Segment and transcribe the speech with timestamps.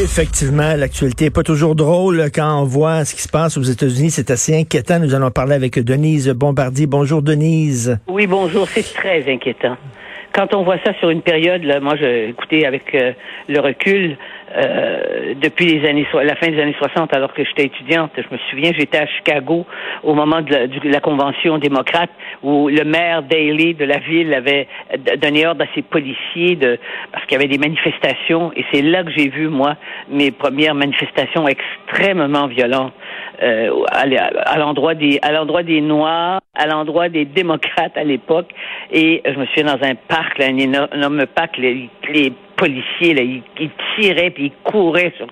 [0.00, 4.10] Effectivement, l'actualité n'est pas toujours drôle quand on voit ce qui se passe aux États-Unis.
[4.10, 4.98] C'est assez inquiétant.
[4.98, 6.86] Nous allons parler avec Denise Bombardier.
[6.86, 7.98] Bonjour, Denise.
[8.08, 8.66] Oui, bonjour.
[8.68, 9.76] C'est très inquiétant
[10.34, 13.12] quand on voit ça sur une période, là, moi, je, écoutez, avec euh,
[13.48, 14.16] le recul,
[14.56, 18.38] euh, depuis les années, la fin des années 60, alors que j'étais étudiante, je me
[18.50, 19.66] souviens, j'étais à Chicago
[20.02, 22.10] au moment de la, convention démocrate
[22.42, 24.66] où le maire Daley de la ville avait
[25.20, 26.78] donné ordre à ses policiers de,
[27.12, 29.76] parce qu'il y avait des manifestations, et c'est là que j'ai vu, moi,
[30.10, 32.92] mes premières manifestations extrêmement violentes
[33.42, 38.50] euh, à, l'endroit des, à l'endroit des Noirs, à l'endroit des démocrates à l'époque,
[38.90, 43.22] et je me souviens dans un parc, là, un énorme parc, les, les policiers, là,
[43.22, 45.26] ils, tiraient puis ils couraient sur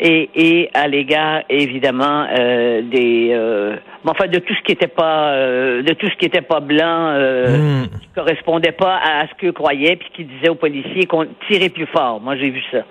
[0.00, 5.32] et, et à l'égard évidemment euh, des euh, enfin de tout ce qui était pas
[5.32, 7.88] euh, de tout ce qui était pas blanc euh, hmm.
[8.00, 11.86] qui correspondait pas à ce qu'eux croyaient puis qui disaient aux policiers qu'on tirait plus
[11.86, 12.84] fort moi j'ai vu ça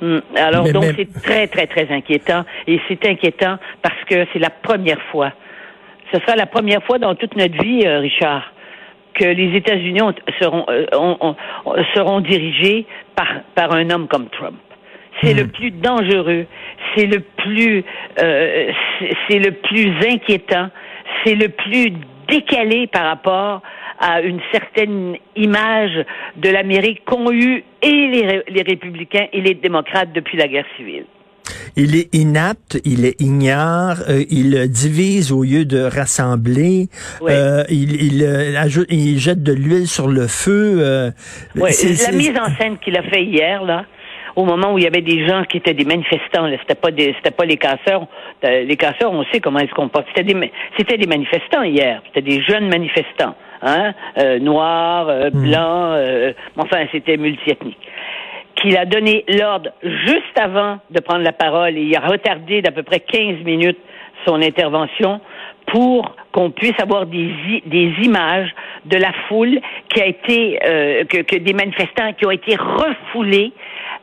[0.00, 0.18] hmm.
[0.36, 5.00] alors donc c'est très très très inquiétant et c'est inquiétant parce que c'est la première
[5.10, 5.32] fois
[6.12, 8.52] ce sera la première fois dans toute notre vie Richard
[9.14, 10.00] que les États-Unis
[10.40, 11.34] seront, euh,
[11.94, 14.56] seront dirigés par, par un homme comme Trump.
[15.22, 15.50] C'est le hmm.
[15.50, 16.46] plus dangereux,
[16.94, 17.84] c'est le plus,
[18.20, 18.72] euh,
[19.28, 20.68] c'est le plus inquiétant,
[21.24, 21.92] c'est le plus
[22.28, 23.62] décalé par rapport
[24.00, 26.04] à une certaine image
[26.36, 31.04] de l'Amérique qu'ont eu et les, les républicains et les démocrates depuis la guerre civile.
[31.76, 36.88] Il est inapte, il est ignare, euh, il divise au lieu de rassembler,
[37.22, 40.76] euh, il, il, euh, ajoute, il jette de l'huile sur le feu.
[40.80, 41.10] Euh,
[41.54, 43.86] la mise en scène qu'il a fait hier, là,
[44.36, 47.14] au moment où il y avait des gens qui étaient des manifestants, c'était pas des,
[47.16, 48.06] c'était pas les casseurs.
[48.42, 50.06] Les casseurs, on sait comment ils se comportent.
[50.14, 52.02] C'était des, c'était des manifestants hier.
[52.06, 53.92] C'était des jeunes manifestants, hein,
[54.40, 55.42] noirs, hmm.
[55.42, 57.78] blancs, enfin, c'était multiethnique
[58.56, 62.70] qu'il a donné l'ordre juste avant de prendre la parole et il a retardé d'à
[62.70, 63.78] peu près 15 minutes
[64.26, 65.20] son intervention
[65.66, 67.30] pour qu'on puisse avoir des,
[67.66, 68.50] des images
[68.84, 73.52] de la foule qui a été euh, que, que, des manifestants qui ont été refoulés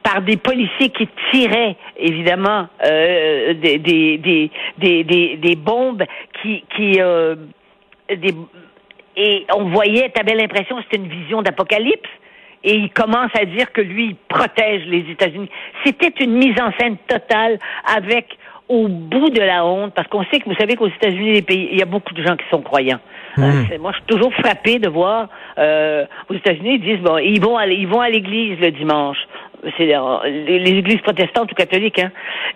[0.04, 6.04] par des policiers qui tiraient évidemment euh, des, des, des, des, des, bombes
[6.42, 7.36] qui qui euh,
[8.10, 8.34] des,
[9.16, 12.10] et on voyait, tu avais l'impression que c'était une vision d'apocalypse
[12.64, 15.50] et il commence à dire que lui, il protège les États-Unis.
[15.86, 18.38] C'était une mise en scène totale avec
[18.70, 21.70] au bout de la honte, parce qu'on sait que vous savez qu'aux États-Unis, les pays,
[21.72, 23.00] il y a beaucoup de gens qui sont croyants.
[23.36, 23.44] Hmm.
[23.44, 25.28] Euh, moi, je suis toujours frappé de voir
[25.58, 29.18] euh, aux États-Unis, ils disent bon, ils vont aller, ils vont à l'église le dimanche.
[29.78, 32.12] C'est les, les, églises protestantes ou catholiques, hein.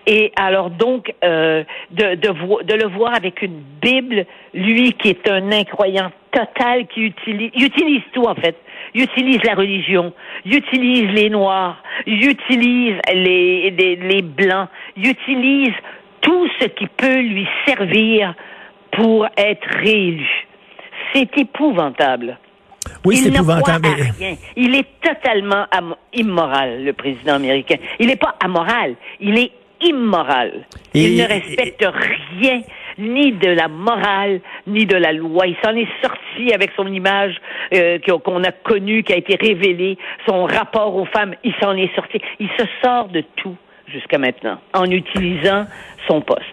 [0.08, 6.12] Et alors donc euh, de, le voir avec une Bible, lui qui est un incroyant
[6.32, 8.56] total, qui utilise, il utilise tout en fait
[8.94, 10.14] il utilise la religion,
[10.46, 15.74] il utilise les noirs, il utilise les, les, blancs, il utilise
[16.22, 18.34] tout ce qui peut lui servir
[18.92, 20.30] pour être réélu.
[21.14, 22.38] C'est épouvantable.
[23.06, 23.88] Oui, c'est épouvantable.
[24.56, 25.66] Il est totalement
[26.14, 27.76] immoral, le président américain.
[28.00, 29.52] Il n'est pas amoral, il est
[29.82, 30.66] immoral.
[30.94, 31.86] il ne respecte
[32.40, 32.62] rien
[32.98, 35.48] ni de la morale, ni de la loi.
[35.48, 37.36] Il s'en est sorti avec son image
[37.74, 41.36] euh, qu'on a connue, qui a été révélée, son rapport aux femmes.
[41.44, 42.20] Il s'en est sorti.
[42.40, 43.58] Il se sort de tout
[43.88, 45.66] jusqu'à maintenant en utilisant
[46.08, 46.44] son poste.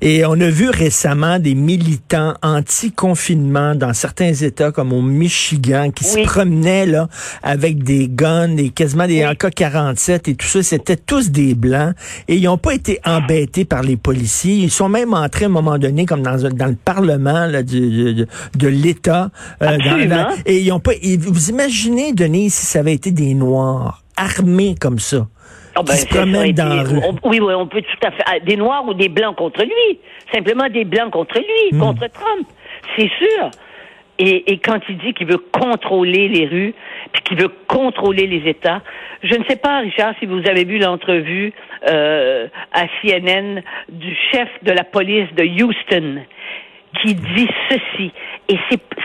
[0.00, 6.04] Et on a vu récemment des militants anti-confinement dans certains États, comme au Michigan, qui
[6.04, 7.08] se promenaient là
[7.42, 10.62] avec des guns et quasiment des AK-47 et tout ça.
[10.62, 11.94] C'était tous des blancs
[12.28, 14.54] et ils n'ont pas été embêtés par les policiers.
[14.54, 18.26] Ils sont même entrés à un moment donné, comme dans, dans le Parlement là, de,
[18.56, 19.30] de, l'État.
[19.62, 19.76] Euh,
[20.46, 20.92] et ils ont pas.
[21.18, 25.26] vous imaginez, Denis, si ça avait été des Noirs armés comme ça?
[25.76, 25.94] Oh ben,
[27.24, 28.22] oui, oui, on peut tout à fait.
[28.26, 30.00] Ah, des noirs ou des blancs contre lui.
[30.32, 31.80] Simplement des blancs contre lui, hmm.
[31.80, 32.46] contre Trump.
[32.96, 33.50] C'est sûr.
[34.18, 36.74] Et, et, quand il dit qu'il veut contrôler les rues,
[37.12, 38.82] puis qu'il veut contrôler les États,
[39.22, 41.52] je ne sais pas, Richard, si vous avez vu l'entrevue
[41.88, 46.22] euh, à CNN du chef de la police de Houston,
[47.00, 48.12] qui dit ceci.
[48.48, 48.58] Et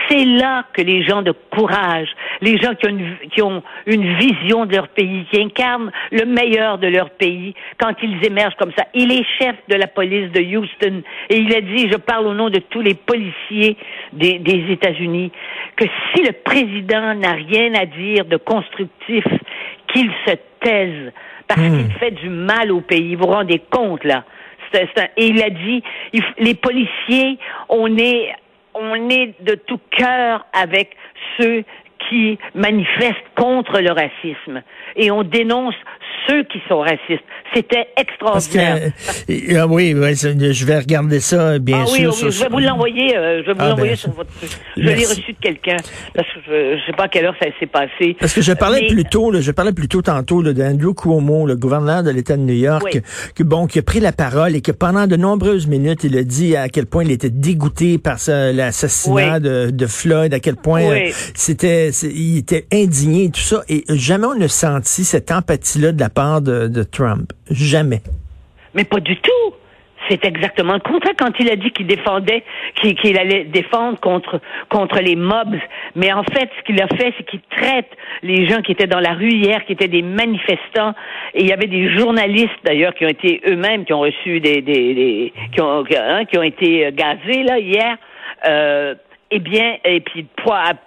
[0.08, 2.08] c'est là que les gens de courage,
[2.40, 6.24] les gens qui ont, une, qui ont une vision de leur pays, qui incarnent le
[6.24, 8.86] meilleur de leur pays, quand ils émergent comme ça.
[8.94, 12.34] Il est chef de la police de Houston et il a dit, je parle au
[12.34, 13.76] nom de tous les policiers
[14.12, 15.32] des, des États-Unis,
[15.76, 19.24] que si le président n'a rien à dire de constructif,
[19.92, 21.12] qu'il se taise
[21.46, 21.76] parce hmm.
[21.76, 23.14] qu'il fait du mal au pays.
[23.14, 24.24] Vous vous rendez compte, là?
[25.16, 25.82] et il a dit,
[26.38, 27.38] les policiers,
[27.68, 28.32] on est,
[28.74, 30.96] on est de tout cœur avec
[31.38, 31.64] ceux
[32.08, 34.62] qui manifestent contre le racisme.
[34.96, 35.74] Et on dénonce
[36.26, 37.24] ceux qui sont racistes.
[37.54, 38.92] C'était extraordinaire.
[39.28, 42.10] Que, ah oui, je vais regarder ça, bien ah, sûr.
[42.10, 43.16] Oui, oui, je vais vous l'envoyer.
[43.16, 44.30] Euh, je vais vous ah, l'envoyer ben, sur votre.
[44.76, 45.76] Je l'ai reçu de quelqu'un
[46.14, 48.16] parce que je, ne sais pas à quelle heure ça s'est passé.
[48.18, 52.02] Parce que je parlais plus tôt, je parlais plus tôt tantôt d'Andrew Cuomo, le gouverneur
[52.02, 53.00] de l'État de New York,
[53.34, 56.22] qui bon, qui a pris la parole et que pendant de nombreuses minutes, il a
[56.22, 60.82] dit à quel point il était dégoûté par l'assassinat de, de, Floyd, à quel point
[60.82, 66.00] euh, c'était, il était indigné, tout ça, et jamais on ne senti cette empathie-là de
[66.00, 67.32] la part de, de Trump.
[67.50, 68.00] Jamais.
[68.74, 69.54] Mais pas du tout.
[70.08, 72.44] C'est exactement le contraire quand il a dit qu'il défendait,
[72.82, 75.56] qu'il allait défendre contre contre les mobs.
[75.94, 77.88] Mais en fait, ce qu'il a fait, c'est qu'il traite
[78.22, 80.94] les gens qui étaient dans la rue hier, qui étaient des manifestants,
[81.32, 84.60] et il y avait des journalistes d'ailleurs qui ont été eux-mêmes qui ont reçu des,
[84.60, 87.96] des, qui ont hein, qui ont été gazés là hier.
[88.46, 88.94] Euh,
[89.36, 90.24] eh bien, et puis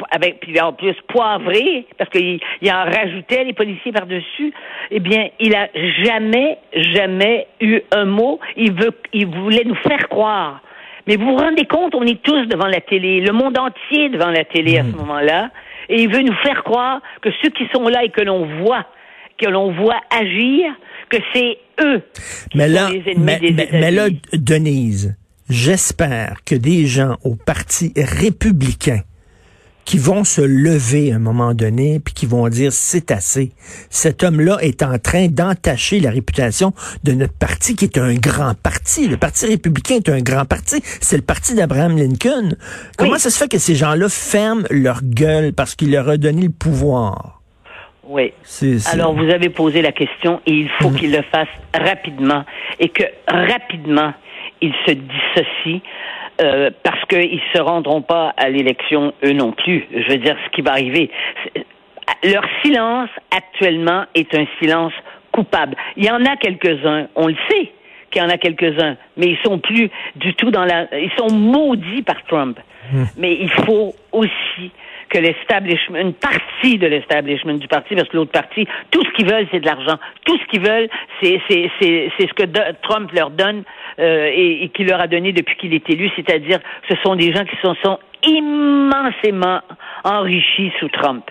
[0.10, 4.54] avec puis en plus poivré, parce qu'il il en rajoutait les policiers par-dessus,
[4.90, 5.68] eh bien, il a
[6.06, 8.40] jamais, jamais eu un mot.
[8.56, 10.62] Il veut, il voulait nous faire croire.
[11.08, 14.32] Mais vous vous rendez compte, on est tous devant la télé, le monde entier devant
[14.32, 14.96] la télé à ce hmm.
[14.96, 15.50] moment-là,
[15.90, 18.86] et il veut nous faire croire que ceux qui sont là et que l'on voit,
[19.38, 20.74] que l'on voit agir,
[21.10, 22.02] que c'est eux
[22.50, 25.18] qui mais sont les ennemis des mais, mais là, Denise,
[25.50, 29.02] j'espère que des gens au Parti républicain
[29.88, 33.54] qui vont se lever à un moment donné puis qui vont dire c'est assez.
[33.90, 36.74] Cet homme-là est en train d'entacher la réputation
[37.06, 39.08] de notre parti qui est un grand parti.
[39.08, 40.82] Le Parti républicain est un grand parti.
[41.00, 42.58] C'est le parti d'Abraham Lincoln.
[42.98, 46.42] Comment ça se fait que ces gens-là ferment leur gueule parce qu'il leur a donné
[46.42, 47.42] le pouvoir?
[48.10, 48.34] Oui.
[48.92, 50.96] Alors, vous avez posé la question et il faut mm.
[50.96, 52.44] qu'il le fasse rapidement
[52.80, 54.14] et que rapidement,
[54.62, 55.82] ils se dissocient
[56.42, 59.86] euh, parce qu'ils se rendront pas à l'élection eux non plus.
[59.92, 61.10] Je veux dire, ce qui va arriver,
[62.24, 64.94] leur silence actuellement est un silence
[65.32, 65.76] coupable.
[65.96, 67.72] Il y en a quelques-uns, on le sait
[68.12, 71.34] qu'il y en a quelques-uns, mais ils sont plus du tout dans la, ils sont
[71.34, 72.60] maudits par Trump.
[72.92, 73.04] Hmm.
[73.18, 74.72] Mais il faut aussi
[75.10, 79.30] que l'establishment, une partie de l'establishment du parti, parce que l'autre parti, tout ce qu'ils
[79.30, 79.98] veulent, c'est de l'argent.
[80.26, 80.90] Tout ce qu'ils veulent,
[81.22, 82.44] c'est, c'est, c'est, c'est ce que
[82.82, 83.64] Trump leur donne
[84.00, 86.60] euh, et, et qui leur a donné depuis qu'il est élu, c'est-à-dire
[86.90, 89.62] ce sont des gens qui se sont, immensément
[90.04, 91.24] enrichis sous Trump.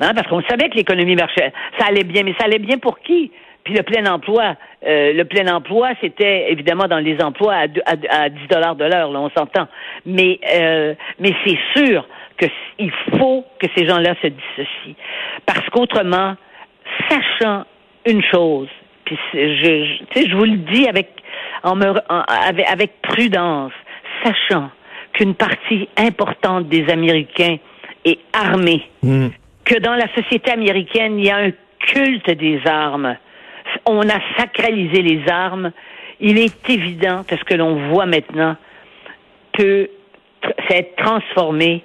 [0.00, 2.98] Hein, parce qu'on savait que l'économie marchait, ça allait bien, mais ça allait bien pour
[3.00, 3.30] qui?
[3.64, 8.22] Puis le plein emploi, euh, le plein emploi, c'était évidemment dans les emplois à, à,
[8.22, 9.68] à 10 dollars de l'heure, là, on s'entend.
[10.04, 12.06] Mais euh, mais c'est sûr
[12.38, 14.94] qu'il faut que ces gens-là se dissocient.
[15.46, 16.34] Parce qu'autrement,
[17.08, 17.64] sachant
[18.06, 18.68] une chose,
[19.04, 19.38] puis je,
[20.16, 21.10] je, je vous le dis avec,
[21.62, 23.72] en me, avec, avec prudence,
[24.24, 24.70] sachant
[25.12, 27.56] qu'une partie importante des Américains
[28.04, 29.28] est armée, hmm.
[29.64, 33.16] que dans la société américaine, il y a un culte des armes.
[33.86, 35.72] On a sacralisé les armes.
[36.20, 38.56] Il est évident que ce que l'on voit maintenant
[39.52, 39.88] peut
[40.68, 41.82] s'être transformé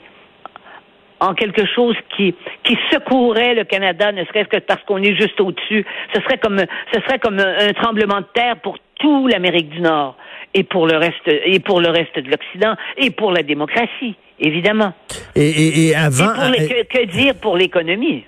[1.19, 5.39] en quelque chose qui qui secourait le Canada, ne serait-ce que parce qu'on est juste
[5.41, 5.85] au-dessus.
[6.13, 6.59] Ce serait comme
[6.93, 10.15] ce serait comme un, tremblement de terre pour tout l'Amérique du Nord
[10.53, 14.93] et pour le reste et pour le reste de l'Occident et pour la démocratie, évidemment.
[15.35, 18.23] Et, et, avant, et que dire pour l'économie?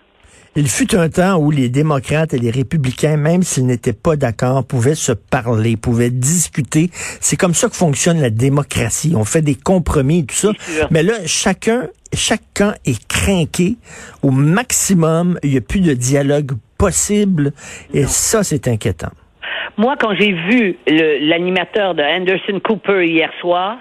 [0.56, 4.66] Il fut un temps où les démocrates et les républicains, même s'ils n'étaient pas d'accord,
[4.66, 6.90] pouvaient se parler, pouvaient discuter.
[7.22, 9.14] C'est comme ça que fonctionne la démocratie.
[9.16, 10.52] On fait des compromis et tout ça.
[10.90, 13.78] Mais là, chacun, chacun est craqué
[14.24, 15.40] au maximum.
[15.44, 17.54] Il n'y a plus de dialogue possible.
[17.94, 19.12] Et ça, c'est inquiétant.
[19.80, 20.78] Moi, quand j'ai vu
[21.22, 23.78] l'animateur de Anderson Cooper hier soir,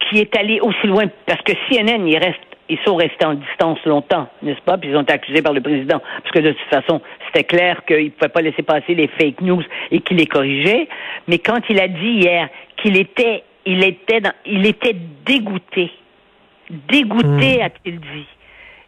[0.00, 3.78] qui est allé aussi loin, parce que CNN, il reste ils sont restés en distance
[3.84, 4.76] longtemps, n'est-ce pas?
[4.76, 6.00] Puis ils ont été accusés par le président.
[6.00, 9.40] Parce que de toute façon, c'était clair qu'il ne pouvait pas laisser passer les fake
[9.42, 10.88] news et qu'il les corrigeait.
[11.28, 15.92] Mais quand il a dit hier qu'il était, il était, dans, il était dégoûté.
[16.88, 17.62] Dégoûté, hmm.
[17.62, 18.26] a-t-il dit.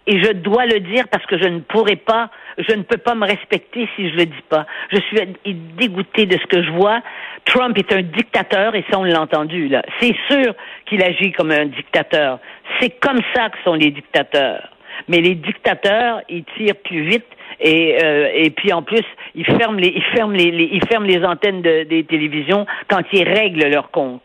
[0.06, 3.14] Et je dois le dire parce que je ne pourrais pas, je ne peux pas
[3.14, 4.66] me respecter si je le dis pas.
[4.92, 7.00] Je suis dégoûté de ce que je vois.
[7.44, 9.82] Trump est un dictateur et ça on l'a entendu là.
[10.00, 10.54] C'est sûr
[10.86, 12.38] qu'il agit comme un dictateur.
[12.80, 14.68] C'est comme ça que sont les dictateurs.
[15.08, 17.26] Mais les dictateurs, ils tirent plus vite
[17.60, 21.24] et, euh, et puis en plus, ils ferment les, ils ferment les, ils ferment les
[21.24, 24.22] antennes de, des télévisions quand ils règlent leur compte.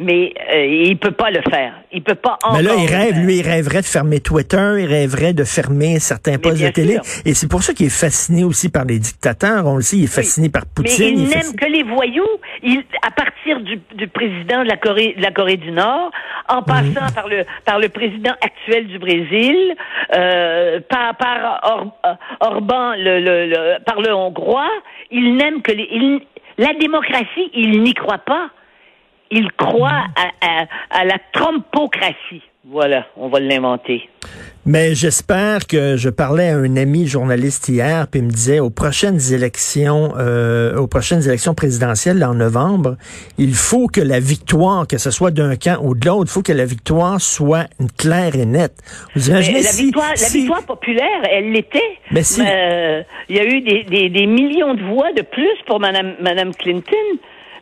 [0.00, 1.74] Mais euh, il peut pas le faire.
[1.92, 5.34] Il peut pas Mais là, il rêve, lui, il rêverait de fermer Twitter, il rêverait
[5.34, 6.98] de fermer certains postes de télé.
[7.26, 9.66] Et c'est pour ça qu'il est fasciné aussi par les dictateurs.
[9.66, 11.16] On le sait, il est fasciné par Poutine.
[11.16, 12.24] Mais il, n'aime que les voyous.
[12.62, 16.10] Il, à partir du, du, président de la Corée, de la Corée du Nord,
[16.48, 16.64] en mhm.
[16.64, 19.74] passant par le par le président actuel du Brésil,
[20.16, 22.00] euh, par par Or,
[22.40, 24.70] Orban, le, le, par le Hongrois,
[25.10, 26.20] il n'aime que les, il,
[26.56, 28.50] la démocratie, il n'y croit pas.
[29.30, 32.42] Il croit à, à, la trompocratie.
[32.64, 34.08] Voilà, on va l'inventer.
[34.66, 38.68] Mais j'espère que je parlais à un ami journaliste hier, puis il me disait aux
[38.68, 42.96] prochaines élections, euh, aux prochaines élections présidentielles en novembre,
[43.38, 46.42] il faut que la victoire, que ce soit d'un camp ou de l'autre, il faut
[46.42, 48.76] que la victoire soit claire et nette.
[49.16, 51.98] Vous imaginez la, victoire, la victoire populaire, elle l'était.
[52.10, 55.56] Mais si, euh, il y a eu des, des, des, millions de voix de plus
[55.66, 56.94] pour Madame, Madame Clinton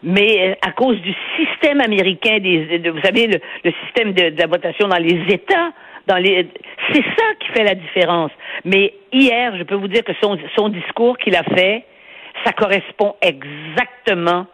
[0.03, 4.89] mais euh, à cause du système américain, des, vous savez, le, système de, la votation
[4.89, 5.71] dans les États,
[6.07, 6.49] dans les,
[6.93, 8.31] c'est ça qui fait la différence.
[8.65, 11.85] Mais hier, je peux vous dire que son, son discours qu'il a fait,
[12.45, 14.47] ça correspond exactement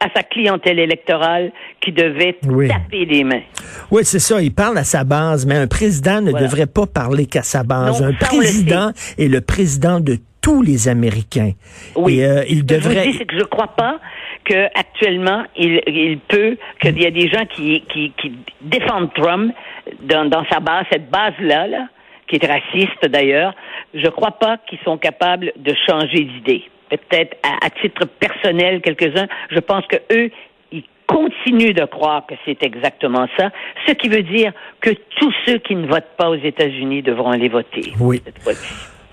[0.00, 2.36] à sa clientèle électorale qui devait
[2.68, 3.42] taper des mains.
[3.90, 4.40] Oui, c'est ça.
[4.42, 8.02] Il parle à sa base, mais un président ne devrait pas parler qu'à sa base.
[8.02, 11.52] un président est le président de tous les Américains.
[11.94, 12.18] Oui.
[12.18, 12.94] Et, euh, il devrait.
[12.94, 14.00] Je vous dis, c'est que je crois pas
[14.44, 19.54] que actuellement il, il peut qu'il y a des gens qui, qui, qui défendent Trump
[20.02, 21.88] dans, dans sa base, cette base là, là
[22.28, 23.54] qui est raciste d'ailleurs.
[23.94, 26.62] Je crois pas qu'ils sont capables de changer d'idée.
[26.88, 29.26] Peut-être à, à, titre personnel quelques-uns.
[29.50, 30.30] Je pense que eux
[30.70, 33.50] ils continuent de croire que c'est exactement ça,
[33.86, 37.48] ce qui veut dire que tous ceux qui ne votent pas aux États-Unis devront aller
[37.48, 37.92] voter.
[38.00, 38.22] Oui.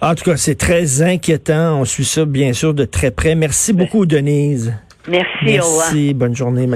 [0.02, 1.82] En tout cas, c'est très inquiétant.
[1.82, 3.36] On suit ça, bien sûr, de très près.
[3.36, 4.74] Merci beaucoup, Denise.
[5.10, 6.14] Merci.
[6.14, 6.68] Bonne journée,